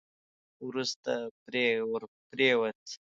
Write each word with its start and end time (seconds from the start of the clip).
وروسته 0.67 1.11
پرې 1.45 1.65
ور 1.91 2.03
پرېووت. 2.29 2.81